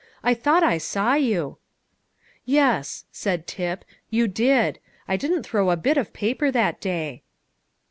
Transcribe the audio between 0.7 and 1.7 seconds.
saw you."